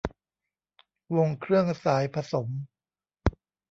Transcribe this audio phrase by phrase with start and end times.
[1.15, 2.47] วงเครื่องสายผสม